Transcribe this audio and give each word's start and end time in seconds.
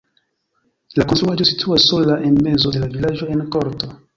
La 0.99 1.05
konstruaĵo 1.11 1.47
situas 1.49 1.87
sola 1.91 2.17
en 2.31 2.41
mezo 2.49 2.75
de 2.77 2.85
la 2.85 2.91
vilaĝo 2.99 3.33
en 3.37 3.49
korto. 3.57 3.97